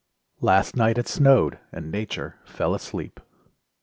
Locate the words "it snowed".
0.97-1.59